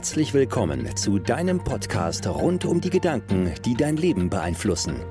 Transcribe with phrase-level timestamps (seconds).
[0.00, 5.04] Herzlich willkommen zu deinem Podcast rund um die Gedanken, die dein Leben beeinflussen.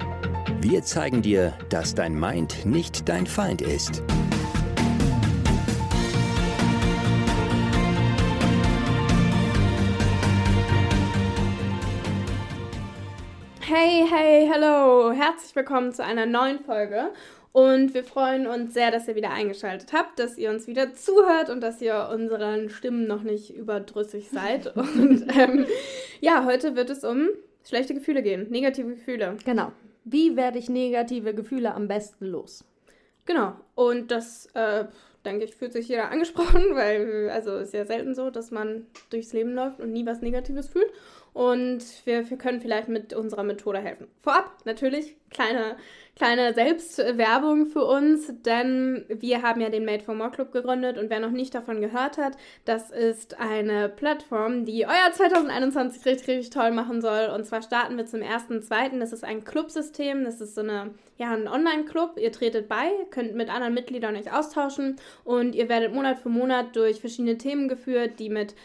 [0.62, 4.02] Wir zeigen dir, dass dein Mind nicht dein Feind ist.
[13.60, 15.12] Hey, hey, hello!
[15.12, 17.12] Herzlich willkommen zu einer neuen Folge.
[17.52, 21.50] Und wir freuen uns sehr, dass ihr wieder eingeschaltet habt, dass ihr uns wieder zuhört
[21.50, 24.68] und dass ihr unseren Stimmen noch nicht überdrüssig seid.
[24.78, 25.66] und ähm,
[26.22, 27.30] ja, heute wird es um
[27.68, 29.38] schlechte Gefühle gehen, negative Gefühle.
[29.46, 29.72] Genau.
[30.04, 32.64] Wie werde ich negative Gefühle am besten los?
[33.26, 33.54] Genau.
[33.76, 34.86] Und das, äh,
[35.26, 39.34] denke ich, fühlt sich jeder angesprochen, weil, also ist ja selten so, dass man durchs
[39.34, 40.92] Leben läuft und nie was Negatives fühlt.
[41.34, 44.08] Und wir, wir können vielleicht mit unserer Methode helfen.
[44.20, 45.76] Vorab natürlich kleine
[46.20, 51.10] kleine Selbstwerbung für uns, denn wir haben ja den Made for More Club gegründet und
[51.10, 52.34] wer noch nicht davon gehört hat,
[52.66, 57.30] das ist eine Plattform, die euer 2021 richtig, richtig toll machen soll.
[57.34, 59.00] Und zwar starten wir zum ersten, zweiten.
[59.00, 62.18] Das ist ein Clubsystem, das ist so eine, ja, ein Online-Club.
[62.20, 66.76] Ihr tretet bei, könnt mit anderen Mitgliedern euch austauschen und ihr werdet Monat für Monat
[66.76, 68.56] durch verschiedene Themen geführt, die mit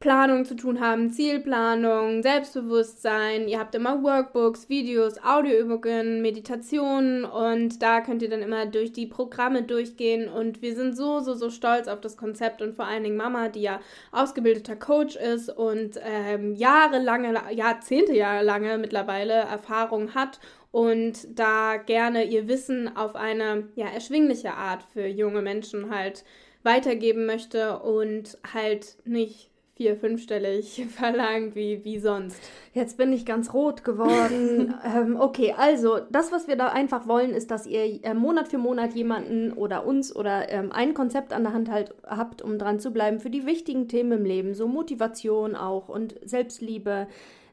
[0.00, 3.48] Planung zu tun haben, Zielplanung, Selbstbewusstsein.
[3.48, 9.08] Ihr habt immer Workbooks, Videos, Audioübungen, Meditationen und da könnt ihr dann immer durch die
[9.08, 13.02] Programme durchgehen und wir sind so, so, so stolz auf das Konzept und vor allen
[13.02, 13.80] Dingen Mama, die ja
[14.12, 20.38] ausgebildeter Coach ist und ähm, jahrelange, Jahrzehnte jahrelange mittlerweile Erfahrung hat
[20.70, 26.24] und da gerne ihr Wissen auf eine ja, erschwingliche Art für junge Menschen halt
[26.62, 32.36] weitergeben möchte und halt nicht vier-, fünfstellig verlangt, wie, wie sonst.
[32.74, 34.74] Jetzt bin ich ganz rot geworden.
[34.84, 38.58] ähm, okay, also das, was wir da einfach wollen, ist, dass ihr äh, Monat für
[38.58, 42.80] Monat jemanden oder uns oder ähm, ein Konzept an der Hand halt habt, um dran
[42.80, 47.06] zu bleiben für die wichtigen Themen im Leben, so Motivation auch und Selbstliebe,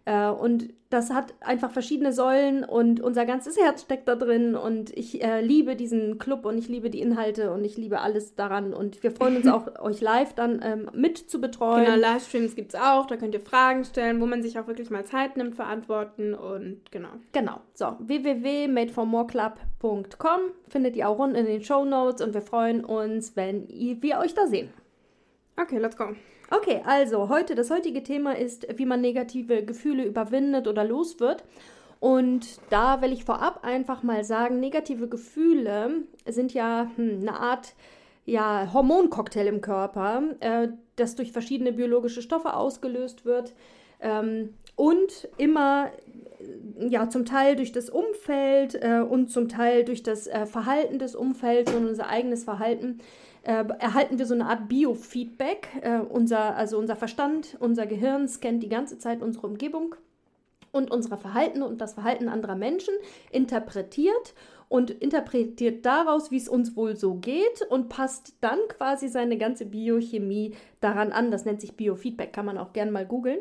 [0.06, 4.96] äh, und das hat einfach verschiedene Säulen und unser ganzes Herz steckt da drin und
[4.96, 8.74] ich äh, liebe diesen Club und ich liebe die Inhalte und ich liebe alles daran
[8.74, 11.86] und wir freuen uns auch, euch live dann ähm, mit zu betreuen.
[11.86, 14.92] Genau, Livestreams gibt es auch, da könnt ihr Fragen stellen, wo man sich auch wirklich
[14.92, 17.10] mal Zeit nimmt für Antworten und genau.
[17.32, 20.40] Genau, so www.madeformoreclub.com
[20.70, 24.20] findet ihr auch unten in den Show Notes und wir freuen uns, wenn ihr, wir
[24.20, 24.70] euch da sehen.
[25.58, 26.16] Okay, let's go.
[26.52, 31.44] Okay, also heute, das heutige Thema ist, wie man negative Gefühle überwindet oder los wird.
[32.00, 37.74] Und da will ich vorab einfach mal sagen, negative Gefühle sind ja hm, eine Art
[38.26, 43.54] ja, Hormoncocktail im Körper, äh, das durch verschiedene biologische Stoffe ausgelöst wird
[44.02, 45.92] ähm, und immer
[46.80, 51.16] ja zum Teil durch das Umfeld äh, und zum Teil durch das äh, Verhalten des
[51.16, 53.00] Umfelds und unser eigenes Verhalten
[53.46, 55.70] äh, erhalten wir so eine Art Biofeedback.
[55.82, 59.96] Äh, unser, also unser Verstand, unser Gehirn scannt die ganze Zeit unsere Umgebung
[60.72, 62.94] und unser Verhalten und das Verhalten anderer Menschen,
[63.32, 64.34] interpretiert
[64.68, 69.66] und interpretiert daraus, wie es uns wohl so geht und passt dann quasi seine ganze
[69.66, 71.30] Biochemie daran an.
[71.30, 73.40] Das nennt sich Biofeedback, kann man auch gern mal googeln.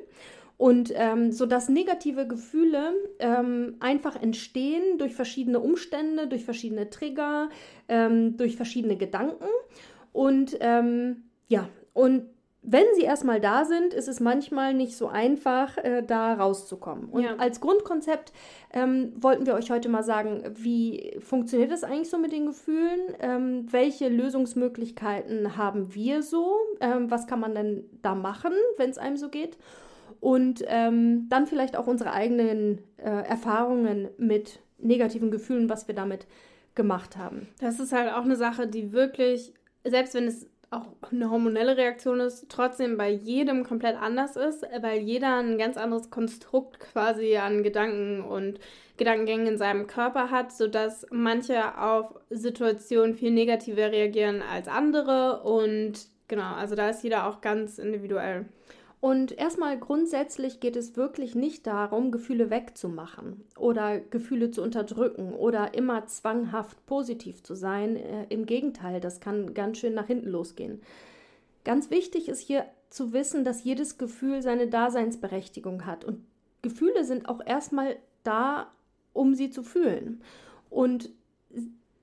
[0.57, 7.49] Und ähm, so dass negative Gefühle ähm, einfach entstehen durch verschiedene Umstände, durch verschiedene Trigger,
[7.89, 9.49] ähm, durch verschiedene Gedanken.
[10.15, 12.27] Und ähm, ja, und
[12.63, 17.07] wenn sie erstmal da sind, ist es manchmal nicht so einfach, äh, da rauszukommen.
[17.11, 17.37] Und ja.
[17.37, 18.33] als Grundkonzept
[18.73, 23.01] ähm, wollten wir euch heute mal sagen, wie funktioniert das eigentlich so mit den Gefühlen?
[23.19, 26.57] Ähm, welche Lösungsmöglichkeiten haben wir so?
[26.81, 29.59] Ähm, was kann man denn da machen, wenn es einem so geht?
[30.21, 36.29] Und ähm, dann vielleicht auch unsere eigenen äh, Erfahrungen mit negativen Gefühlen, was wir damit
[36.77, 37.49] gemacht haben.
[37.61, 39.53] Das ist halt auch eine Sache, die wirklich
[39.85, 45.01] selbst wenn es auch eine hormonelle Reaktion ist, trotzdem bei jedem komplett anders ist, weil
[45.01, 48.59] jeder ein ganz anderes Konstrukt quasi an Gedanken und
[48.97, 56.09] Gedankengängen in seinem Körper hat, sodass manche auf Situationen viel negativer reagieren als andere und
[56.29, 58.47] genau, also da ist jeder auch ganz individuell.
[59.05, 65.75] Und erstmal grundsätzlich geht es wirklich nicht darum, Gefühle wegzumachen oder Gefühle zu unterdrücken oder
[65.75, 67.97] immer zwanghaft positiv zu sein.
[67.97, 70.81] Äh, Im Gegenteil, das kann ganz schön nach hinten losgehen.
[71.65, 76.07] Ganz wichtig ist hier zu wissen, dass jedes Gefühl seine Daseinsberechtigung hat.
[76.07, 76.25] Und
[76.63, 78.73] Gefühle sind auch erstmal da,
[79.13, 80.23] um sie zu fühlen.
[80.71, 81.11] Und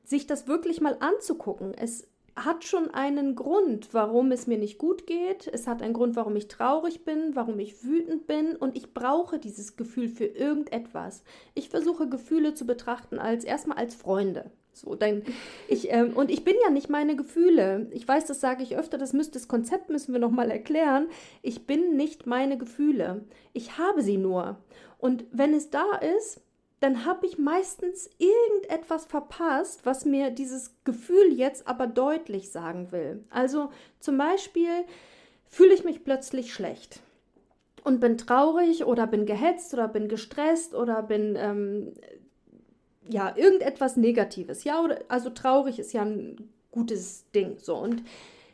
[0.04, 1.74] sich das wirklich mal anzugucken.
[1.74, 5.48] Es hat schon einen Grund, warum es mir nicht gut geht.
[5.52, 9.40] Es hat einen Grund, warum ich traurig bin, warum ich wütend bin und ich brauche
[9.40, 11.24] dieses Gefühl für irgendetwas.
[11.54, 14.52] Ich versuche Gefühle zu betrachten als erstmal als Freunde.
[14.74, 15.24] So, dann
[15.68, 17.88] ich ähm, und ich bin ja nicht meine Gefühle.
[17.92, 18.98] Ich weiß, das sage ich öfter.
[18.98, 21.08] Das müsste das Konzept müssen wir noch mal erklären.
[21.42, 23.26] Ich bin nicht meine Gefühle.
[23.54, 24.58] Ich habe sie nur.
[24.98, 25.86] Und wenn es da
[26.18, 26.42] ist,
[26.82, 33.24] dann habe ich meistens irgendetwas verpasst, was mir dieses Gefühl jetzt aber deutlich sagen will.
[33.30, 33.70] Also
[34.00, 34.84] zum Beispiel
[35.46, 37.00] fühle ich mich plötzlich schlecht
[37.84, 41.94] und bin traurig oder bin gehetzt oder bin gestresst oder bin ähm,
[43.08, 44.64] ja irgendetwas Negatives.
[44.64, 48.02] Ja, also traurig ist ja ein gutes Ding so und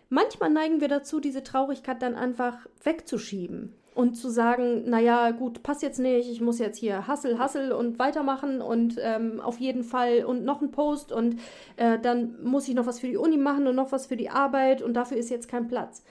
[0.09, 5.81] manchmal neigen wir dazu, diese Traurigkeit dann einfach wegzuschieben und zu sagen, naja, gut, passt
[5.81, 10.23] jetzt nicht, ich muss jetzt hier Hassel, Hassel und weitermachen und ähm, auf jeden Fall
[10.23, 11.39] und noch ein Post und
[11.77, 14.29] äh, dann muss ich noch was für die Uni machen und noch was für die
[14.29, 16.03] Arbeit und dafür ist jetzt kein Platz.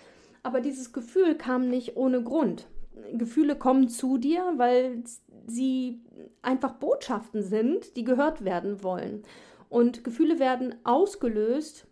[0.42, 2.66] Aber dieses Gefühl kam nicht ohne Grund.
[3.12, 5.04] Gefühle kommen zu dir, weil
[5.46, 6.00] sie
[6.42, 9.22] einfach Botschaften sind, die gehört werden wollen.
[9.68, 11.86] Und Gefühle werden ausgelöst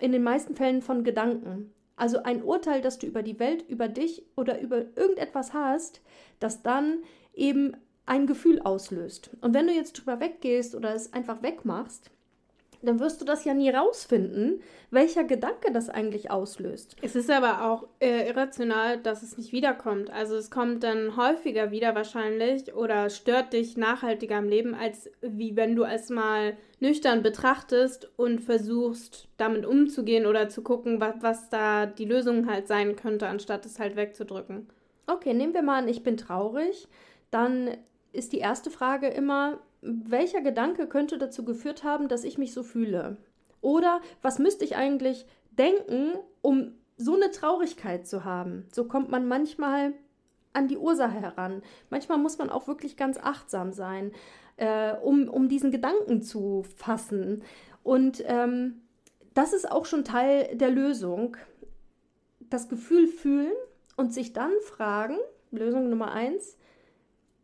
[0.00, 1.72] in den meisten Fällen von Gedanken.
[1.96, 6.00] Also ein Urteil, das du über die Welt, über dich oder über irgendetwas hast,
[6.40, 7.02] das dann
[7.34, 7.76] eben
[8.06, 9.30] ein Gefühl auslöst.
[9.40, 12.10] Und wenn du jetzt drüber weggehst oder es einfach wegmachst,
[12.84, 14.60] dann wirst du das ja nie rausfinden,
[14.90, 16.96] welcher Gedanke das eigentlich auslöst.
[17.02, 20.10] Es ist aber auch äh, irrational, dass es nicht wiederkommt.
[20.10, 25.56] Also es kommt dann häufiger wieder wahrscheinlich oder stört dich nachhaltiger im Leben, als wie
[25.56, 31.48] wenn du es mal nüchtern betrachtest und versuchst, damit umzugehen oder zu gucken, was, was
[31.48, 34.68] da die Lösung halt sein könnte, anstatt es halt wegzudrücken.
[35.06, 36.88] Okay, nehmen wir mal an, ich bin traurig.
[37.30, 37.76] Dann
[38.12, 42.62] ist die erste Frage immer, welcher Gedanke könnte dazu geführt haben, dass ich mich so
[42.62, 43.18] fühle?
[43.60, 48.66] Oder was müsste ich eigentlich denken, um so eine Traurigkeit zu haben?
[48.72, 49.92] So kommt man manchmal
[50.52, 51.62] an die Ursache heran.
[51.90, 54.12] Manchmal muss man auch wirklich ganz achtsam sein,
[54.56, 57.42] äh, um, um diesen Gedanken zu fassen.
[57.82, 58.82] Und ähm,
[59.34, 61.36] das ist auch schon Teil der Lösung.
[62.40, 63.52] Das Gefühl fühlen
[63.96, 65.18] und sich dann fragen,
[65.50, 66.56] Lösung Nummer eins,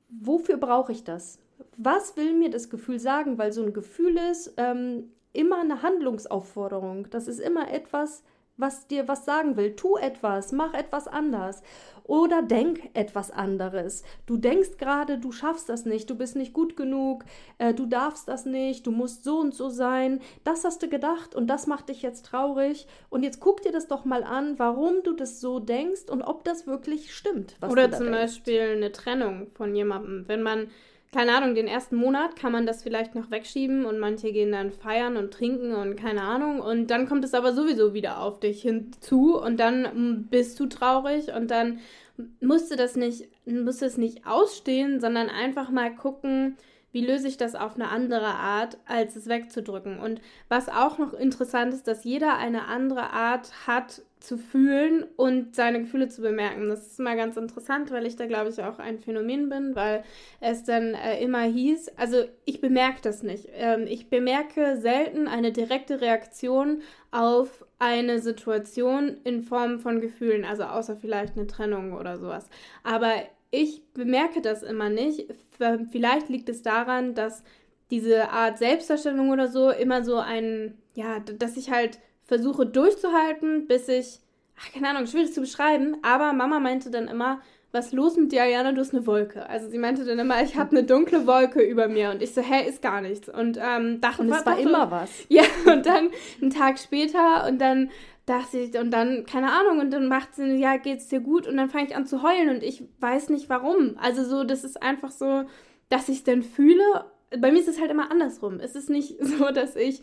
[0.09, 1.39] wofür brauche ich das?
[1.77, 3.39] Was will mir das Gefühl sagen?
[3.39, 7.09] Weil so ein Gefühl ist ähm, immer eine Handlungsaufforderung.
[7.11, 8.23] Das ist immer etwas,
[8.61, 9.75] was dir was sagen will.
[9.75, 11.63] Tu etwas, mach etwas anders
[12.05, 14.03] oder denk etwas anderes.
[14.27, 17.25] Du denkst gerade, du schaffst das nicht, du bist nicht gut genug,
[17.59, 20.21] äh, du darfst das nicht, du musst so und so sein.
[20.45, 22.87] Das hast du gedacht und das macht dich jetzt traurig.
[23.09, 26.45] Und jetzt guck dir das doch mal an, warum du das so denkst und ob
[26.45, 27.57] das wirklich stimmt.
[27.63, 28.21] oder zum denkst.
[28.21, 30.25] Beispiel eine Trennung von jemandem.
[30.27, 30.69] Wenn man
[31.13, 34.71] keine Ahnung, den ersten Monat kann man das vielleicht noch wegschieben und manche gehen dann
[34.71, 36.61] feiern und trinken und keine Ahnung.
[36.61, 40.67] Und dann kommt es aber sowieso wieder auf dich hinzu und dann mm, bist du
[40.67, 41.81] traurig und dann
[42.41, 46.57] musst du das nicht, musst du es nicht ausstehen, sondern einfach mal gucken,
[46.93, 49.99] wie löse ich das auf eine andere Art, als es wegzudrücken.
[49.99, 55.57] Und was auch noch interessant ist, dass jeder eine andere Art hat, zu fühlen und
[55.57, 56.69] seine Gefühle zu bemerken.
[56.69, 60.05] Das ist mal ganz interessant, weil ich da, glaube ich, auch ein Phänomen bin, weil
[60.41, 63.49] es dann äh, immer hieß, also ich bemerke das nicht.
[63.55, 70.65] Ähm, ich bemerke selten eine direkte Reaktion auf eine Situation in Form von Gefühlen, also
[70.65, 72.49] außer vielleicht eine Trennung oder sowas.
[72.85, 73.11] Aber
[73.51, 75.27] ich bemerke das immer nicht.
[75.91, 77.43] Vielleicht liegt es daran, dass
[77.91, 83.89] diese Art Selbstdarstellung oder so immer so ein, ja, dass ich halt versuche durchzuhalten, bis
[83.89, 84.21] ich,
[84.59, 87.41] ach, keine Ahnung, schwierig zu beschreiben, aber Mama meinte dann immer,
[87.73, 89.49] was los mit dir, Ayana, du hast eine Wolke.
[89.49, 92.41] Also sie meinte dann immer, ich habe eine dunkle Wolke über mir und ich so,
[92.41, 93.29] hä, ist gar nichts.
[93.29, 95.11] Und ähm, dachte, und es war immer was.
[95.29, 97.91] Ja, und dann einen Tag später und dann
[98.31, 101.47] dachte ich, und dann, keine Ahnung, und dann macht sie, ja, geht's dir gut?
[101.47, 103.97] Und dann fange ich an zu heulen und ich weiß nicht warum.
[103.99, 105.45] Also so, das ist einfach so,
[105.89, 106.83] dass ich es dann fühle.
[107.39, 108.61] Bei mir ist es halt immer andersrum.
[108.61, 110.03] Es ist nicht so, dass ich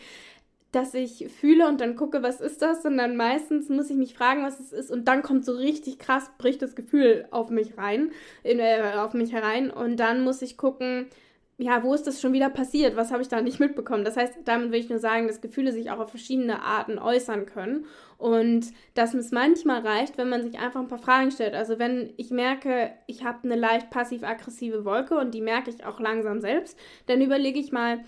[0.73, 4.43] dass ich fühle und dann gucke, was ist das, sondern meistens muss ich mich fragen,
[4.43, 8.11] was es ist und dann kommt so richtig krass, bricht das Gefühl auf mich rein,
[8.43, 11.07] in, äh, auf mich herein und dann muss ich gucken,
[11.59, 12.95] ja, wo ist das schon wieder passiert?
[12.95, 14.05] Was habe ich da nicht mitbekommen?
[14.05, 17.47] Das heißt, damit will ich nur sagen, dass Gefühle sich auch auf verschiedene Arten äußern
[17.47, 17.85] können
[18.19, 21.55] und dass es manchmal reicht, wenn man sich einfach ein paar Fragen stellt.
[21.55, 25.99] Also wenn ich merke, ich habe eine leicht passiv-aggressive Wolke und die merke ich auch
[25.99, 28.01] langsam selbst, dann überlege ich mal,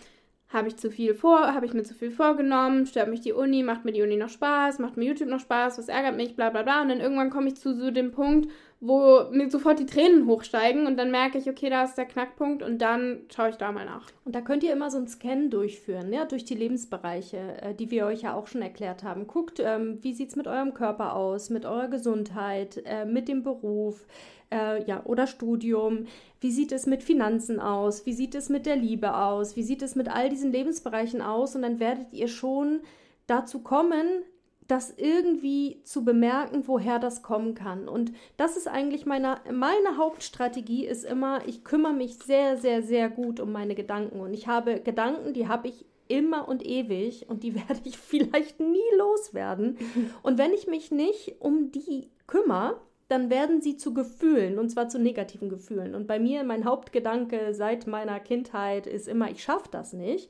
[0.50, 3.62] habe ich zu viel vor, habe ich mir zu viel vorgenommen, stört mich die Uni,
[3.62, 6.50] macht mir die Uni noch Spaß, macht mir YouTube noch Spaß, was ärgert mich, bla
[6.50, 6.82] bla bla.
[6.82, 10.88] Und dann irgendwann komme ich zu so dem Punkt, wo mir sofort die Tränen hochsteigen
[10.88, 13.86] und dann merke ich, okay, da ist der Knackpunkt und dann schaue ich da mal
[13.86, 14.10] nach.
[14.24, 17.92] Und da könnt ihr immer so einen Scan durchführen, ja, durch die Lebensbereiche, äh, die
[17.92, 19.28] wir euch ja auch schon erklärt haben.
[19.28, 23.44] Guckt, ähm, wie sieht es mit eurem Körper aus, mit eurer Gesundheit, äh, mit dem
[23.44, 24.08] Beruf,
[24.52, 26.06] äh, ja, oder Studium.
[26.40, 28.06] Wie sieht es mit Finanzen aus?
[28.06, 29.56] Wie sieht es mit der Liebe aus?
[29.56, 31.56] Wie sieht es mit all diesen Lebensbereichen aus?
[31.56, 32.80] Und dann werdet ihr schon
[33.28, 34.24] dazu kommen,
[34.70, 37.90] das irgendwie zu bemerken, woher das kommen kann.
[37.90, 43.10] Und das ist eigentlich meine, meine Hauptstrategie, ist immer, ich kümmere mich sehr, sehr, sehr
[43.10, 44.20] gut um meine Gedanken.
[44.20, 48.60] Und ich habe Gedanken, die habe ich immer und ewig und die werde ich vielleicht
[48.60, 49.78] nie loswerden.
[50.24, 54.88] Und wenn ich mich nicht um die kümmere, dann werden sie zu Gefühlen und zwar
[54.88, 55.96] zu negativen Gefühlen.
[55.96, 60.30] Und bei mir, mein Hauptgedanke seit meiner Kindheit ist immer, ich schaffe das nicht.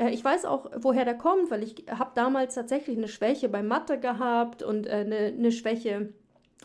[0.00, 3.62] Äh, ich weiß auch, woher der kommt, weil ich habe damals tatsächlich eine Schwäche bei
[3.62, 6.12] Mathe gehabt und äh, eine, eine Schwäche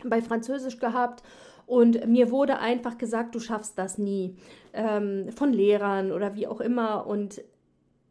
[0.04, 1.24] bei Französisch gehabt.
[1.68, 4.36] Und mir wurde einfach gesagt, du schaffst das nie.
[4.74, 7.08] Ähm, von Lehrern oder wie auch immer.
[7.08, 7.42] Und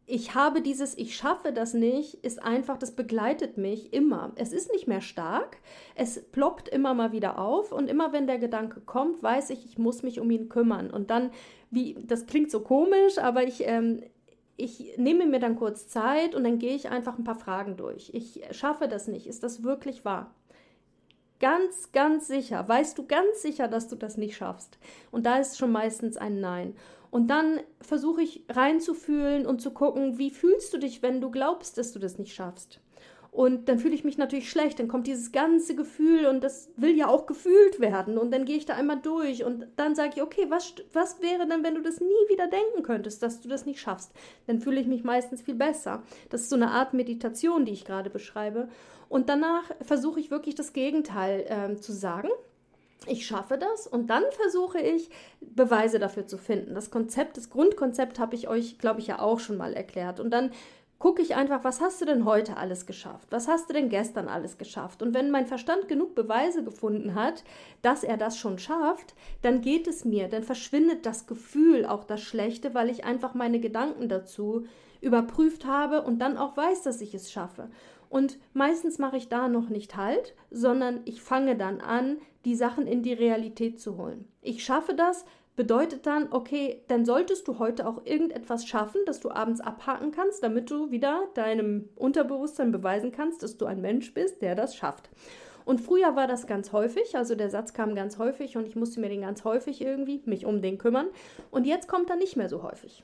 [0.07, 4.33] ich habe dieses Ich schaffe das nicht, ist einfach, das begleitet mich immer.
[4.35, 5.57] Es ist nicht mehr stark,
[5.95, 9.77] es ploppt immer mal wieder auf und immer wenn der Gedanke kommt, weiß ich, ich
[9.77, 10.91] muss mich um ihn kümmern.
[10.91, 11.31] Und dann,
[11.71, 14.03] wie, das klingt so komisch, aber ich, ähm,
[14.57, 18.11] ich nehme mir dann kurz Zeit und dann gehe ich einfach ein paar Fragen durch.
[18.13, 19.27] Ich schaffe das nicht.
[19.27, 20.33] Ist das wirklich wahr?
[21.39, 22.67] Ganz, ganz sicher.
[22.67, 24.77] Weißt du ganz sicher, dass du das nicht schaffst?
[25.11, 26.75] Und da ist schon meistens ein Nein.
[27.11, 31.77] Und dann versuche ich reinzufühlen und zu gucken, wie fühlst du dich, wenn du glaubst,
[31.77, 32.79] dass du das nicht schaffst?
[33.35, 34.79] Und dann fühle ich mich natürlich schlecht.
[34.79, 38.17] Dann kommt dieses ganze Gefühl und das will ja auch gefühlt werden.
[38.17, 41.45] Und dann gehe ich da einmal durch und dann sage ich, okay, was, was wäre
[41.45, 44.13] denn, wenn du das nie wieder denken könntest, dass du das nicht schaffst?
[44.47, 46.01] Dann fühle ich mich meistens viel besser.
[46.29, 48.69] Das ist so eine Art Meditation, die ich gerade beschreibe.
[49.09, 52.29] Und danach versuche ich wirklich das Gegenteil äh, zu sagen.
[53.05, 55.09] Ich schaffe das und dann versuche ich,
[55.41, 56.73] Beweise dafür zu finden.
[56.73, 60.21] Das Konzept, das Grundkonzept habe ich euch, glaube ich, ja auch schon mal erklärt.
[60.21, 60.51] Und dann
[60.99, 63.27] gucke ich einfach, was hast du denn heute alles geschafft?
[63.31, 65.01] Was hast du denn gestern alles geschafft?
[65.01, 67.43] Und wenn mein Verstand genug Beweise gefunden hat,
[67.81, 72.21] dass er das schon schafft, dann geht es mir, dann verschwindet das Gefühl, auch das
[72.21, 74.65] Schlechte, weil ich einfach meine Gedanken dazu
[75.01, 77.69] überprüft habe und dann auch weiß, dass ich es schaffe.
[78.09, 82.87] Und meistens mache ich da noch nicht halt, sondern ich fange dann an, die Sachen
[82.87, 84.27] in die Realität zu holen.
[84.41, 89.31] Ich schaffe das, bedeutet dann, okay, dann solltest du heute auch irgendetwas schaffen, das du
[89.31, 94.41] abends abhaken kannst, damit du wieder deinem Unterbewusstsein beweisen kannst, dass du ein Mensch bist,
[94.41, 95.09] der das schafft.
[95.63, 98.99] Und früher war das ganz häufig, also der Satz kam ganz häufig und ich musste
[98.99, 101.07] mir den ganz häufig irgendwie mich um den kümmern.
[101.49, 103.03] Und jetzt kommt er nicht mehr so häufig.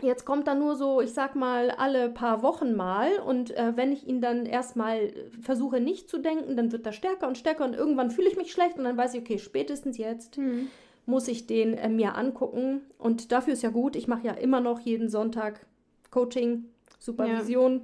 [0.00, 3.18] Jetzt kommt er nur so, ich sag mal, alle paar Wochen mal.
[3.18, 7.26] Und äh, wenn ich ihn dann erstmal versuche nicht zu denken, dann wird er stärker
[7.26, 10.38] und stärker und irgendwann fühle ich mich schlecht und dann weiß ich, okay, spätestens jetzt.
[10.38, 10.68] Mhm
[11.08, 12.82] muss ich den äh, mir angucken.
[12.98, 15.66] Und dafür ist ja gut, ich mache ja immer noch jeden Sonntag
[16.10, 16.66] Coaching,
[16.98, 17.76] Supervision.
[17.76, 17.80] Ja.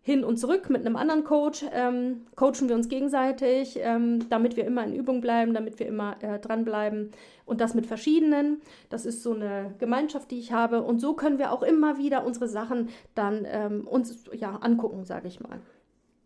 [0.00, 4.64] Hin und zurück mit einem anderen Coach ähm, coachen wir uns gegenseitig, ähm, damit wir
[4.64, 7.10] immer in Übung bleiben, damit wir immer äh, dranbleiben
[7.44, 8.62] und das mit verschiedenen.
[8.88, 12.24] Das ist so eine Gemeinschaft, die ich habe und so können wir auch immer wieder
[12.24, 15.60] unsere Sachen dann ähm, uns ja angucken, sage ich mal.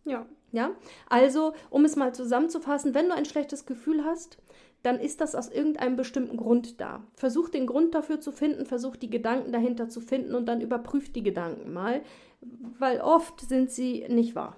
[0.04, 0.26] Ja.
[0.52, 0.72] Ja,
[1.08, 4.36] also um es mal zusammenzufassen, wenn du ein schlechtes Gefühl hast,
[4.82, 7.02] dann ist das aus irgendeinem bestimmten Grund da.
[7.14, 11.12] Versuch den Grund dafür zu finden, versuch die Gedanken dahinter zu finden und dann überprüf
[11.12, 12.02] die Gedanken mal,
[12.78, 14.56] weil oft sind sie nicht wahr.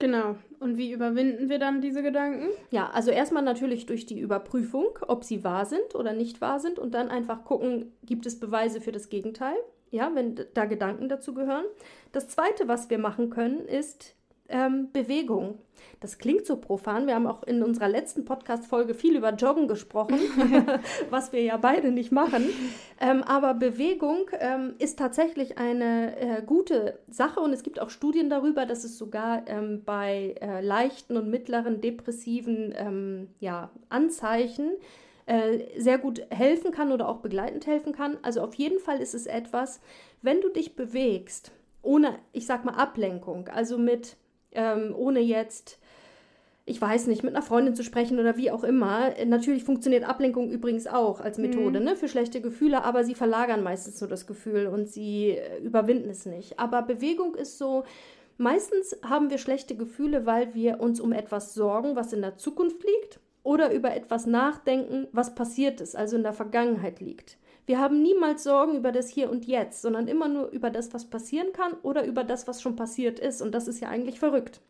[0.00, 0.36] Genau.
[0.60, 2.48] Und wie überwinden wir dann diese Gedanken?
[2.70, 6.78] Ja, also erstmal natürlich durch die Überprüfung, ob sie wahr sind oder nicht wahr sind
[6.78, 9.56] und dann einfach gucken, gibt es Beweise für das Gegenteil?
[9.90, 11.64] Ja, wenn da Gedanken dazu gehören.
[12.12, 14.14] Das zweite, was wir machen können, ist
[14.50, 15.58] ähm, Bewegung.
[16.00, 17.06] Das klingt so profan.
[17.06, 20.18] Wir haben auch in unserer letzten Podcast-Folge viel über Joggen gesprochen,
[21.10, 22.48] was wir ja beide nicht machen.
[23.00, 28.30] Ähm, aber Bewegung ähm, ist tatsächlich eine äh, gute Sache und es gibt auch Studien
[28.30, 34.72] darüber, dass es sogar ähm, bei äh, leichten und mittleren depressiven ähm, ja, Anzeichen
[35.26, 38.18] äh, sehr gut helfen kann oder auch begleitend helfen kann.
[38.22, 39.80] Also auf jeden Fall ist es etwas,
[40.22, 41.52] wenn du dich bewegst,
[41.82, 44.16] ohne, ich sag mal, Ablenkung, also mit
[44.52, 45.78] ähm, ohne jetzt,
[46.64, 49.12] ich weiß nicht, mit einer Freundin zu sprechen oder wie auch immer.
[49.26, 51.86] Natürlich funktioniert Ablenkung übrigens auch als Methode mhm.
[51.86, 56.10] ne, für schlechte Gefühle, aber sie verlagern meistens nur das Gefühl und sie äh, überwinden
[56.10, 56.58] es nicht.
[56.58, 57.84] Aber Bewegung ist so,
[58.38, 62.82] meistens haben wir schlechte Gefühle, weil wir uns um etwas sorgen, was in der Zukunft
[62.84, 67.38] liegt oder über etwas nachdenken, was passiert ist, also in der Vergangenheit liegt.
[67.66, 71.06] Wir haben niemals Sorgen über das Hier und Jetzt, sondern immer nur über das, was
[71.08, 73.42] passieren kann oder über das, was schon passiert ist.
[73.42, 74.60] Und das ist ja eigentlich verrückt.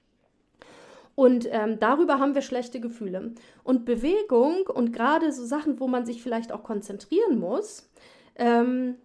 [1.15, 3.33] Und ähm, darüber haben wir schlechte Gefühle.
[3.65, 7.91] Und Bewegung und gerade so Sachen, wo man sich vielleicht auch konzentrieren muss,
[8.37, 8.97] ähm,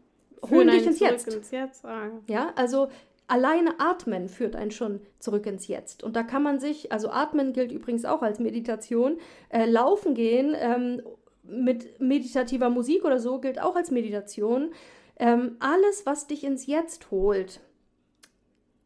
[0.49, 1.33] holen dich ins Jetzt.
[1.33, 1.85] ins Jetzt.
[1.85, 2.09] Ah.
[2.27, 2.87] Ja, also
[3.27, 6.03] alleine atmen führt einen schon zurück ins Jetzt.
[6.03, 9.17] Und da kann man sich, also atmen gilt übrigens auch als Meditation,
[9.49, 11.01] äh, laufen gehen ähm,
[11.47, 14.71] mit meditativer Musik oder so gilt auch als Meditation.
[15.17, 17.61] Ähm, alles, was dich ins Jetzt holt.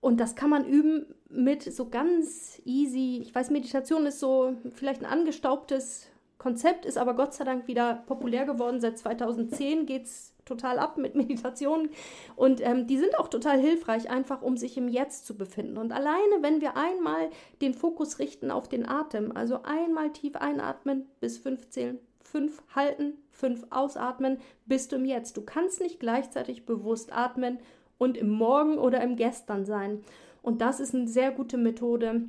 [0.01, 5.01] Und das kann man üben mit so ganz easy, ich weiß, Meditation ist so vielleicht
[5.01, 8.79] ein angestaubtes Konzept, ist aber Gott sei Dank wieder populär geworden.
[8.79, 11.89] Seit 2010 geht es total ab mit Meditation
[12.35, 15.77] und ähm, die sind auch total hilfreich, einfach um sich im Jetzt zu befinden.
[15.77, 17.29] Und alleine, wenn wir einmal
[17.61, 21.99] den Fokus richten auf den Atem, also einmal tief einatmen bis fünf zählen,
[22.31, 25.37] fünf halten, fünf ausatmen, bist du im Jetzt.
[25.37, 27.59] Du kannst nicht gleichzeitig bewusst atmen
[27.97, 30.01] und im Morgen oder im Gestern sein.
[30.41, 32.21] Und das ist eine sehr gute Methode,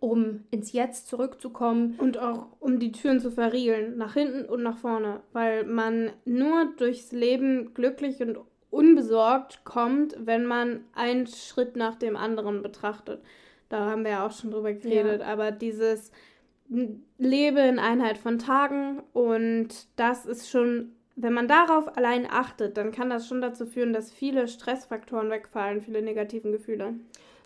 [0.00, 1.94] um ins Jetzt zurückzukommen.
[1.98, 6.72] Und auch um die Türen zu verriegeln, nach hinten und nach vorne, weil man nur
[6.76, 8.38] durchs Leben glücklich und
[8.70, 13.22] unbesorgt kommt, wenn man einen Schritt nach dem anderen betrachtet.
[13.68, 15.26] Da haben wir ja auch schon drüber geredet, ja.
[15.26, 16.10] aber dieses
[17.18, 22.92] Lebe in Einheit von Tagen und das ist schon wenn man darauf allein achtet, dann
[22.92, 26.94] kann das schon dazu führen, dass viele Stressfaktoren wegfallen, viele negativen Gefühle.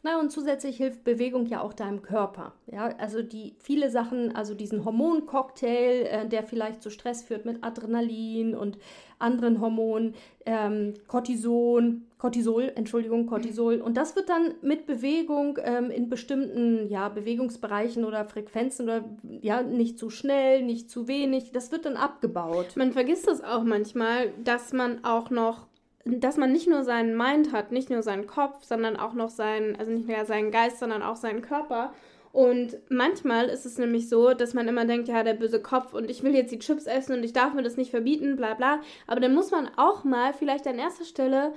[0.06, 2.52] Na, und zusätzlich hilft Bewegung ja auch deinem Körper.
[2.70, 7.64] Ja, also die viele Sachen, also diesen Hormoncocktail, äh, der vielleicht zu Stress führt mit
[7.64, 8.78] Adrenalin und
[9.18, 13.80] anderen Hormonen, ähm, Cortison, Cortisol, Entschuldigung, Cortisol.
[13.80, 19.04] Und das wird dann mit Bewegung ähm, in bestimmten ja, Bewegungsbereichen oder Frequenzen oder
[19.40, 22.76] ja, nicht zu schnell, nicht zu wenig, das wird dann abgebaut.
[22.76, 25.66] Man vergisst es auch manchmal, dass man auch noch
[26.06, 29.76] dass man nicht nur seinen Mind hat, nicht nur seinen Kopf, sondern auch noch seinen,
[29.76, 31.92] also nicht nur seinen Geist, sondern auch seinen Körper.
[32.32, 36.10] Und manchmal ist es nämlich so, dass man immer denkt, ja, der böse Kopf und
[36.10, 38.80] ich will jetzt die Chips essen und ich darf mir das nicht verbieten, bla bla.
[39.06, 41.54] Aber dann muss man auch mal vielleicht an erster Stelle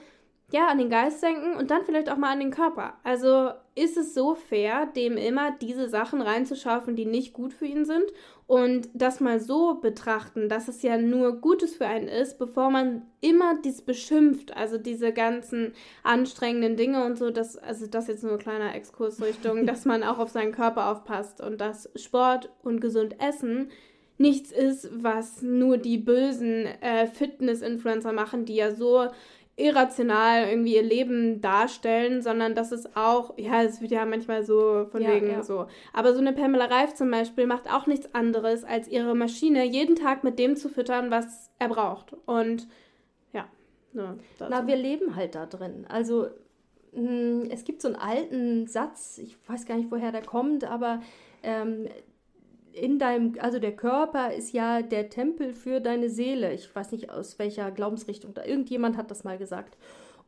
[0.52, 2.96] ja, an den Geist denken und dann vielleicht auch mal an den Körper.
[3.04, 7.86] Also ist es so fair, dem immer diese Sachen reinzuschaffen, die nicht gut für ihn
[7.86, 8.06] sind
[8.48, 13.04] und das mal so betrachten, dass es ja nur Gutes für einen ist, bevor man
[13.22, 18.34] immer dies beschimpft, also diese ganzen anstrengenden Dinge und so, das, also das jetzt nur
[18.34, 23.22] ein kleiner Exkursrichtung, dass man auch auf seinen Körper aufpasst und dass Sport und gesund
[23.22, 23.70] Essen
[24.18, 29.08] nichts ist, was nur die bösen äh, Fitness-Influencer machen, die ja so
[29.60, 34.88] irrational irgendwie ihr Leben darstellen, sondern dass es auch, ja, es wird ja manchmal so
[34.92, 35.44] von ja, wegen ja.
[35.44, 35.68] so.
[35.94, 39.96] Aber so eine Pamela Reif zum Beispiel macht auch nichts anderes, als ihre Maschine jeden
[39.96, 42.16] Tag mit dem zu füttern, was er braucht.
[42.26, 42.68] Und
[43.34, 43.48] ja.
[43.94, 45.86] ja Na, wir leben halt da drin.
[45.90, 46.28] Also
[46.94, 51.02] hm, es gibt so einen alten Satz, ich weiß gar nicht, woher der kommt, aber
[51.44, 51.88] ähm,
[52.74, 56.54] in deinem, also der Körper ist ja der Tempel für deine Seele.
[56.54, 58.46] Ich weiß nicht aus welcher Glaubensrichtung da.
[58.46, 59.78] Irgendjemand hat das mal gesagt.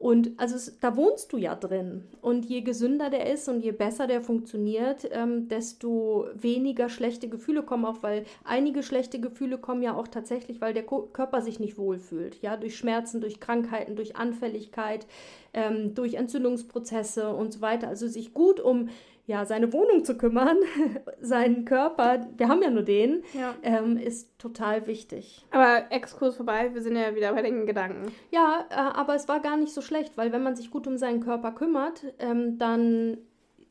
[0.01, 2.05] Und also es, da wohnst du ja drin.
[2.21, 7.61] Und je gesünder der ist und je besser der funktioniert, ähm, desto weniger schlechte Gefühle
[7.61, 11.59] kommen auch, weil einige schlechte Gefühle kommen ja auch tatsächlich, weil der Ko Körper sich
[11.59, 12.41] nicht wohlfühlt.
[12.41, 15.05] Ja, durch Schmerzen, durch Krankheiten, durch Anfälligkeit,
[15.53, 17.87] ähm, durch Entzündungsprozesse und so weiter.
[17.87, 18.89] Also sich gut um
[19.31, 20.57] ja, seine Wohnung zu kümmern,
[21.21, 23.55] seinen Körper, wir haben ja nur den, ja.
[23.63, 25.45] Ähm, ist total wichtig.
[25.51, 28.11] Aber Exkurs vorbei, wir sind ja wieder bei den Gedanken.
[28.29, 30.97] Ja, äh, aber es war gar nicht so schlecht, weil wenn man sich gut um
[30.97, 33.19] seinen Körper kümmert, ähm, dann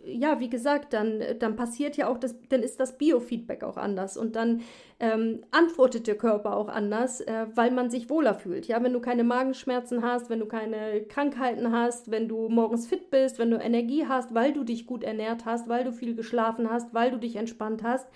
[0.05, 4.17] ja, wie gesagt, dann, dann passiert ja auch das, dann ist das Biofeedback auch anders
[4.17, 4.63] und dann
[4.99, 8.67] ähm, antwortet der Körper auch anders, äh, weil man sich wohler fühlt.
[8.67, 13.11] Ja, wenn du keine Magenschmerzen hast, wenn du keine Krankheiten hast, wenn du morgens fit
[13.11, 16.71] bist, wenn du Energie hast, weil du dich gut ernährt hast, weil du viel geschlafen
[16.71, 18.09] hast, weil du dich entspannt hast,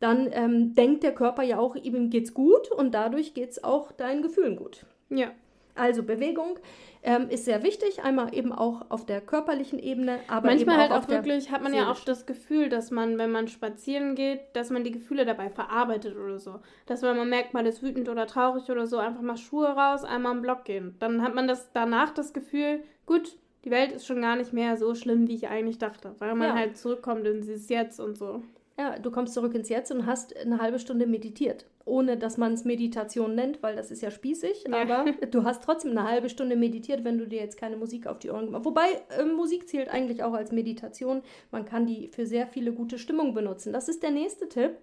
[0.00, 4.22] dann ähm, denkt der Körper ja auch, ihm geht's gut und dadurch geht's auch deinen
[4.22, 4.86] Gefühlen gut.
[5.08, 5.30] Ja.
[5.74, 6.58] Also Bewegung
[7.02, 11.04] ähm, ist sehr wichtig, einmal eben auch auf der körperlichen Ebene, aber manchmal halt auch,
[11.04, 14.70] auch wirklich hat man ja auch das Gefühl, dass man, wenn man spazieren geht, dass
[14.70, 18.26] man die Gefühle dabei verarbeitet oder so, dass wenn man merkt, man ist wütend oder
[18.26, 21.72] traurig oder so, einfach mal Schuhe raus, einmal im Block gehen, dann hat man das
[21.72, 25.48] danach das Gefühl, gut, die Welt ist schon gar nicht mehr so schlimm, wie ich
[25.48, 26.54] eigentlich dachte, weil man ja.
[26.54, 28.42] halt zurückkommt in dieses Jetzt und so.
[28.78, 31.66] Ja, du kommst zurück ins Jetzt und hast eine halbe Stunde meditiert.
[31.86, 34.64] Ohne dass man es Meditation nennt, weil das ist ja spießig.
[34.68, 34.82] Ja.
[34.82, 38.18] Aber du hast trotzdem eine halbe Stunde meditiert, wenn du dir jetzt keine Musik auf
[38.18, 38.86] die Ohren gemacht Wobei
[39.18, 41.22] äh, Musik zählt eigentlich auch als Meditation.
[41.50, 43.72] Man kann die für sehr viele gute Stimmungen benutzen.
[43.72, 44.78] Das ist der nächste Tipp.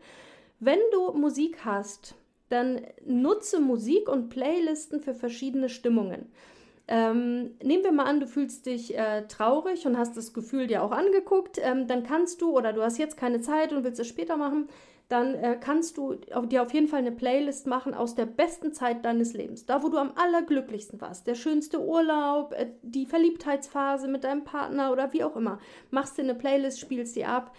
[0.60, 2.16] Wenn du Musik hast,
[2.50, 6.28] dann nutze Musik und Playlisten für verschiedene Stimmungen.
[6.88, 10.84] Ähm, nehmen wir mal an, du fühlst dich äh, traurig und hast das Gefühl dir
[10.84, 11.58] auch angeguckt.
[11.64, 14.68] Ähm, dann kannst du, oder du hast jetzt keine Zeit und willst es später machen,
[15.12, 19.04] dann äh, kannst du dir auf jeden Fall eine Playlist machen aus der besten Zeit
[19.04, 19.66] deines Lebens.
[19.66, 21.28] Da, wo du am allerglücklichsten warst.
[21.28, 25.60] Der schönste Urlaub, äh, die Verliebtheitsphase mit deinem Partner oder wie auch immer.
[25.90, 27.54] Machst dir eine Playlist, spielst die ab.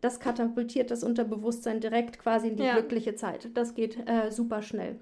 [0.00, 2.72] Das katapultiert das Unterbewusstsein direkt quasi in die ja.
[2.74, 3.50] glückliche Zeit.
[3.54, 4.98] Das geht äh, super schnell.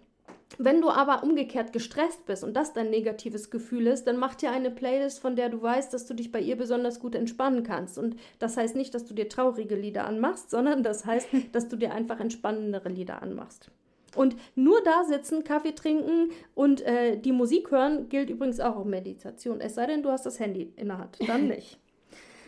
[0.58, 4.50] Wenn du aber umgekehrt gestresst bist und das dein negatives Gefühl ist, dann mach dir
[4.50, 7.98] eine Playlist, von der du weißt, dass du dich bei ihr besonders gut entspannen kannst.
[7.98, 11.76] Und das heißt nicht, dass du dir traurige Lieder anmachst, sondern das heißt, dass du
[11.76, 13.70] dir einfach entspannendere Lieder anmachst.
[14.14, 18.84] Und nur da sitzen, Kaffee trinken und äh, die Musik hören gilt übrigens auch auf
[18.84, 19.60] Meditation.
[19.60, 21.18] Es sei denn, du hast das Handy in der Hand.
[21.26, 21.78] Dann nicht.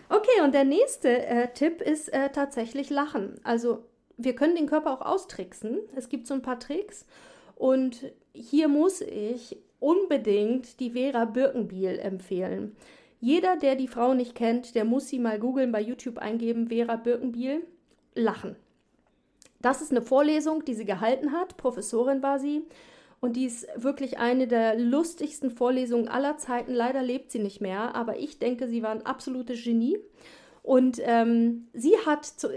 [0.09, 3.41] Okay, und der nächste äh, Tipp ist äh, tatsächlich Lachen.
[3.43, 5.81] Also wir können den Körper auch austricksen.
[5.97, 7.07] Es gibt so ein paar Tricks.
[7.57, 12.77] Und hier muss ich unbedingt die Vera Birkenbiel empfehlen.
[13.21, 16.97] Jeder, der die Frau nicht kennt, der muss sie mal googeln, bei YouTube eingeben, Vera
[16.97, 17.67] Birkenbiel,
[18.15, 18.57] lachen.
[19.61, 21.57] Das ist eine Vorlesung, die sie gehalten hat.
[21.57, 22.63] Professorin war sie.
[23.21, 26.75] Und die ist wirklich eine der lustigsten Vorlesungen aller Zeiten.
[26.75, 29.99] Leider lebt sie nicht mehr, aber ich denke, sie war ein absolutes Genie.
[30.63, 32.49] Und ähm, sie hat zu,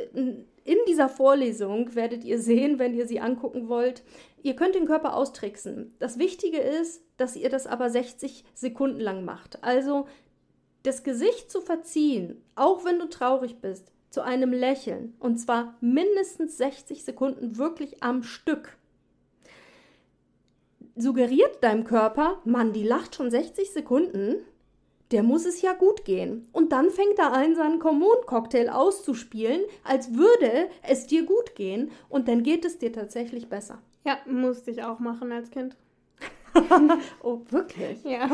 [0.70, 4.04] in dieser Vorlesung, werdet ihr sehen, wenn ihr sie angucken wollt,
[4.44, 5.96] ihr könnt den Körper austricksen.
[6.00, 9.64] Das Wichtige ist, dass ihr das aber 60 Sekunden lang macht.
[9.64, 10.08] Also
[10.84, 15.16] das Gesicht zu verziehen, auch wenn du traurig bist, zu einem Lächeln.
[15.20, 18.78] Und zwar mindestens 60 Sekunden wirklich am Stück.
[20.96, 24.38] Suggeriert deinem Körper, Mann, die lacht schon 60 Sekunden
[25.12, 26.48] der muss es ja gut gehen.
[26.52, 31.92] Und dann fängt er an, seinen Hormoncocktail auszuspielen, als würde es dir gut gehen.
[32.10, 33.82] Und dann geht es dir tatsächlich besser.
[34.06, 35.76] Ja, musste ich auch machen als Kind.
[37.24, 38.04] oh, wirklich?
[38.04, 38.30] Ja.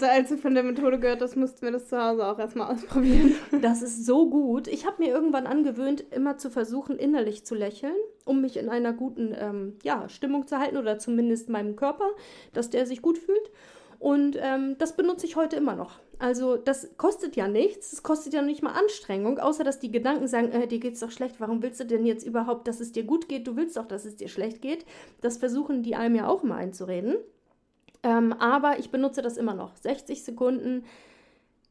[0.00, 3.34] Als du von der Methode gehört hast, mussten wir das zu Hause auch erstmal ausprobieren.
[3.62, 4.68] Das ist so gut.
[4.68, 8.92] Ich habe mir irgendwann angewöhnt, immer zu versuchen, innerlich zu lächeln, um mich in einer
[8.92, 12.08] guten ähm, ja, Stimmung zu halten oder zumindest meinem Körper,
[12.52, 13.50] dass der sich gut fühlt.
[13.98, 15.98] Und ähm, das benutze ich heute immer noch.
[16.20, 20.26] Also das kostet ja nichts, es kostet ja nicht mal Anstrengung, außer dass die Gedanken
[20.26, 23.04] sagen, äh, dir geht's doch schlecht, warum willst du denn jetzt überhaupt, dass es dir
[23.04, 23.46] gut geht?
[23.46, 24.84] Du willst doch, dass es dir schlecht geht.
[25.20, 27.16] Das versuchen die einem ja auch mal einzureden.
[28.02, 29.76] Ähm, aber ich benutze das immer noch.
[29.76, 30.84] 60 Sekunden,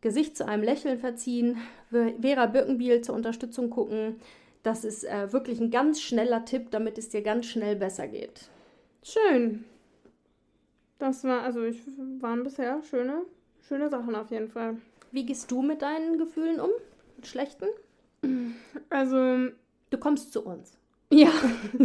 [0.01, 1.57] Gesicht zu einem Lächeln verziehen,
[1.89, 4.17] Vera Birkenbiel zur Unterstützung gucken.
[4.63, 8.49] Das ist äh, wirklich ein ganz schneller Tipp, damit es dir ganz schnell besser geht.
[9.01, 9.65] Schön.
[10.99, 11.81] Das war, also ich
[12.19, 13.23] waren bisher schöne,
[13.67, 14.77] schöne Sachen auf jeden Fall.
[15.11, 16.71] Wie gehst du mit deinen Gefühlen um?
[17.15, 17.67] Mit schlechten?
[18.89, 19.51] Also.
[19.89, 20.77] Du kommst zu uns.
[21.09, 21.31] Ja.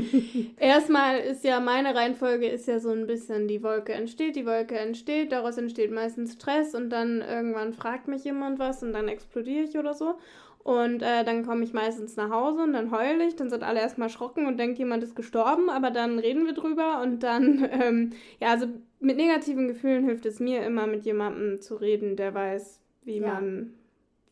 [0.59, 4.77] Erstmal ist ja meine Reihenfolge ist ja so ein bisschen, die Wolke entsteht, die Wolke
[4.77, 9.63] entsteht, daraus entsteht meistens Stress und dann irgendwann fragt mich jemand was und dann explodiere
[9.63, 10.17] ich oder so.
[10.65, 13.81] Und äh, dann komme ich meistens nach Hause und dann heule ich, dann sind alle
[13.81, 18.11] erstmal erschrocken und denken, jemand ist gestorben, aber dann reden wir drüber und dann, ähm,
[18.41, 18.67] ja, also
[19.01, 23.35] mit negativen Gefühlen hilft es mir immer, mit jemandem zu reden, der weiß, wie ja.
[23.35, 23.75] man.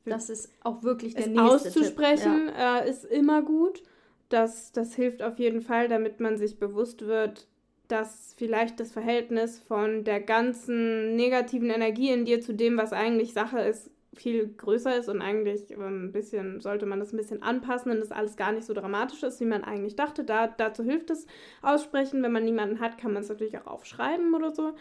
[0.04, 2.54] Das ist auch wirklich der nächste Auszusprechen Tipp.
[2.56, 2.78] Ja.
[2.78, 3.82] Äh, ist immer gut.
[4.28, 7.48] Das, das hilft auf jeden Fall, damit man sich bewusst wird,
[7.88, 13.32] dass vielleicht das Verhältnis von der ganzen negativen Energie in dir zu dem, was eigentlich
[13.32, 17.42] Sache ist, viel größer ist und eigentlich ähm, ein bisschen, sollte man das ein bisschen
[17.42, 20.24] anpassen und das alles gar nicht so dramatisch ist, wie man eigentlich dachte.
[20.24, 21.26] Da, dazu hilft es
[21.62, 22.22] aussprechen.
[22.22, 24.72] Wenn man niemanden hat, kann man es natürlich auch aufschreiben oder so.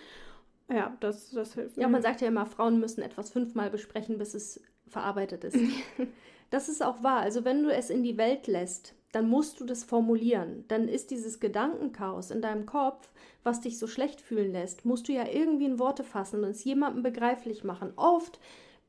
[0.70, 1.78] Ja, das, das hilft.
[1.78, 5.58] Ja, man sagt ja immer, Frauen müssen etwas fünfmal besprechen, bis es verarbeitet ist.
[6.50, 7.20] das ist auch wahr.
[7.20, 10.65] Also wenn du es in die Welt lässt, dann musst du das formulieren.
[10.68, 13.10] Dann ist dieses Gedankenchaos in deinem Kopf,
[13.44, 16.63] was dich so schlecht fühlen lässt, musst du ja irgendwie in Worte fassen und es
[16.63, 17.94] jemandem begreiflich machen.
[17.96, 18.39] Oft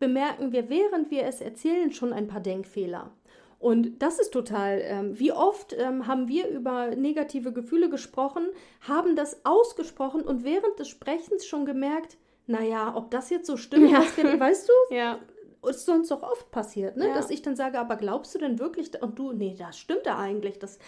[0.01, 3.13] bemerken wir, während wir es erzählen, schon ein paar Denkfehler.
[3.61, 8.49] Und das ist total, ähm, wie oft ähm, haben wir über negative Gefühle gesprochen,
[8.81, 13.91] haben das ausgesprochen und während des Sprechens schon gemerkt, naja, ob das jetzt so stimmt,
[13.91, 14.01] ja.
[14.41, 14.95] weißt du?
[14.95, 15.21] Ja.
[15.69, 17.09] Ist sonst auch oft passiert, ne?
[17.09, 17.15] Ja.
[17.15, 18.91] dass ich dann sage, aber glaubst du denn wirklich?
[19.03, 20.59] Und du, nee, das stimmt ja eigentlich.
[20.59, 20.79] Das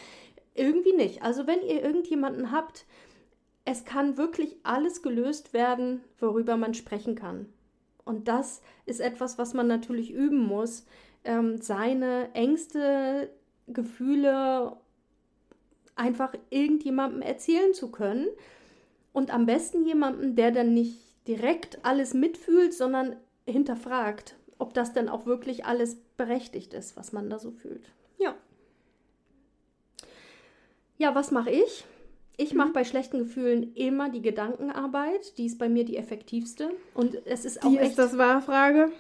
[0.55, 1.23] irgendwie nicht.
[1.23, 2.87] Also wenn ihr irgendjemanden habt,
[3.67, 7.53] es kann wirklich alles gelöst werden, worüber man sprechen kann.
[8.05, 10.87] Und das ist etwas, was man natürlich üben muss,
[11.25, 13.31] ähm, seine Ängste,
[13.69, 14.77] Gefühle
[15.95, 18.29] einfach irgendjemandem erzählen zu können.
[19.13, 25.09] Und am besten jemandem, der dann nicht direkt alles mitfühlt, sondern hinterfragt, ob das denn
[25.09, 27.93] auch wirklich alles berechtigt ist, was man da so fühlt.
[28.19, 28.35] Ja.
[30.99, 31.85] Ja, was mache ich?
[32.37, 35.37] Ich mache bei schlechten Gefühlen immer die Gedankenarbeit.
[35.39, 36.71] Die ist bei mir die effektivste.
[36.95, 38.91] Und es ist auch Die echt, ist das wahr Frage.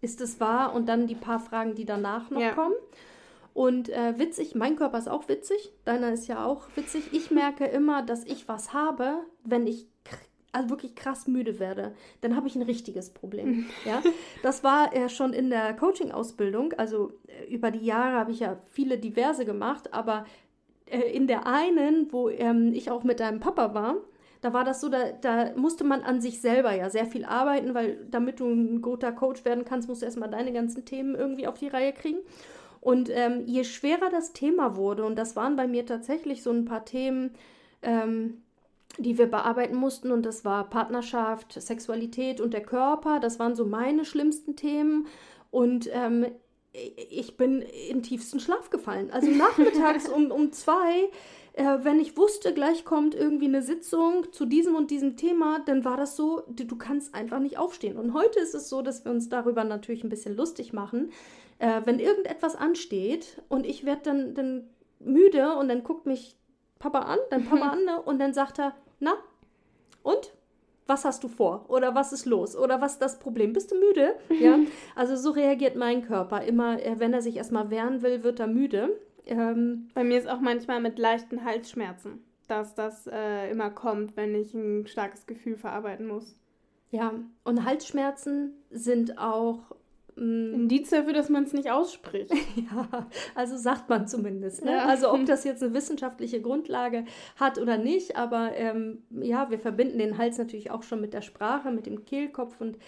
[0.00, 0.74] ist es wahr?
[0.74, 2.52] Und dann die paar Fragen, die danach noch Ja.
[2.52, 2.74] kommen.
[3.54, 7.08] Und äh, witzig, mein Körper ist auch witzig, deiner ist ja auch witzig.
[7.12, 9.86] Ich merke immer, dass ich was habe, wenn ich
[10.52, 11.92] also wirklich krass müde werde.
[12.20, 13.66] Dann habe ich ein richtiges Problem.
[13.84, 14.00] ja?
[14.42, 16.72] Das war ja schon in der Coaching-Ausbildung.
[16.74, 20.24] Also äh, über die Jahre habe ich ja viele diverse gemacht, aber äh,
[20.90, 23.96] in der einen, wo ähm, ich auch mit deinem Papa war,
[24.40, 27.74] da war das so, da, da musste man an sich selber ja sehr viel arbeiten,
[27.74, 31.46] weil damit du ein guter Coach werden kannst, musst du erstmal deine ganzen Themen irgendwie
[31.46, 32.18] auf die Reihe kriegen.
[32.80, 36.64] Und ähm, je schwerer das Thema wurde, und das waren bei mir tatsächlich so ein
[36.64, 37.32] paar Themen,
[37.82, 38.42] ähm,
[38.98, 43.66] die wir bearbeiten mussten, und das war Partnerschaft, Sexualität und der Körper, das waren so
[43.66, 45.06] meine schlimmsten Themen.
[45.50, 46.26] Und ähm,
[47.10, 49.10] ich bin in tiefsten Schlaf gefallen.
[49.10, 51.10] Also nachmittags um, um zwei,
[51.54, 55.84] äh, wenn ich wusste, gleich kommt irgendwie eine Sitzung zu diesem und diesem Thema, dann
[55.84, 57.96] war das so, du, kannst einfach nicht aufstehen.
[57.96, 61.10] Und heute ist es so, dass wir uns darüber natürlich ein bisschen lustig machen.
[61.58, 66.36] Äh, wenn irgendetwas ansteht und ich werde dann, dann müde und dann guckt mich
[66.78, 68.00] Papa an, dann Papa an ne?
[68.02, 69.14] und dann sagt er, na,
[70.02, 70.32] und?
[70.88, 71.66] Was hast du vor?
[71.68, 72.56] Oder was ist los?
[72.56, 73.52] Oder was ist das Problem?
[73.52, 74.14] Bist du müde?
[74.40, 74.58] Ja,
[74.96, 76.42] also so reagiert mein Körper.
[76.42, 78.98] Immer, äh, wenn er sich erstmal wehren will, wird er müde.
[79.26, 84.34] Ähm, Bei mir ist auch manchmal mit leichten Halsschmerzen, dass das äh, immer kommt, wenn
[84.34, 86.34] ich ein starkes Gefühl verarbeiten muss.
[86.90, 87.12] ja,
[87.44, 89.58] und Halsschmerzen sind auch,
[90.18, 92.32] Indiz dafür, dass man es nicht ausspricht.
[92.56, 94.64] ja, also sagt man zumindest.
[94.64, 94.72] Ne?
[94.72, 94.86] Ja.
[94.86, 97.04] Also ob das jetzt eine wissenschaftliche Grundlage
[97.36, 101.22] hat oder nicht, aber ähm, ja, wir verbinden den Hals natürlich auch schon mit der
[101.22, 102.78] Sprache, mit dem Kehlkopf und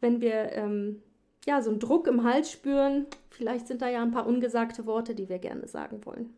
[0.00, 1.02] wenn wir ähm,
[1.46, 5.14] ja so einen Druck im Hals spüren, vielleicht sind da ja ein paar ungesagte Worte,
[5.14, 6.34] die wir gerne sagen wollen.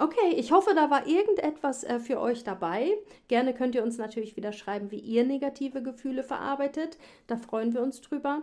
[0.00, 2.96] Okay, ich hoffe, da war irgendetwas äh, für euch dabei.
[3.26, 6.98] Gerne könnt ihr uns natürlich wieder schreiben, wie ihr negative Gefühle verarbeitet.
[7.26, 8.42] Da freuen wir uns drüber.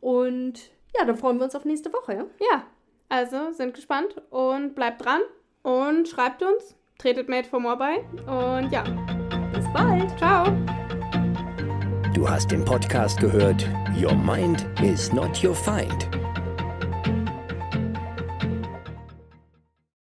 [0.00, 2.14] Und ja, dann freuen wir uns auf nächste Woche.
[2.14, 2.26] Ja?
[2.50, 2.64] Ja,
[3.10, 5.20] also sind gespannt und bleibt dran
[5.62, 6.74] und schreibt uns.
[6.98, 7.98] Tretet Made for More bei.
[8.26, 8.82] Und ja,
[9.52, 10.16] Bis bald.
[10.18, 10.46] ciao.
[12.14, 13.68] Du hast den Podcast gehört
[14.00, 16.08] Your Mind is not your find.